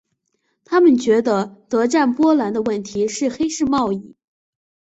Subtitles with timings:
[0.65, 4.15] 他们觉得德占波兰的问题是黑市贸易。